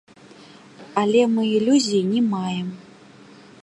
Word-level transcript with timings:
Але 1.03 1.21
мы 1.35 1.41
ілюзій 1.57 2.03
не 2.15 2.21
маем. 2.35 2.67